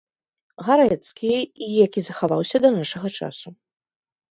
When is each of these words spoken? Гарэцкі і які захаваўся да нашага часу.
Гарэцкі 0.69 1.29
і 1.67 1.69
які 1.85 1.99
захаваўся 2.09 2.57
да 2.65 2.69
нашага 2.79 3.07
часу. 3.19 3.49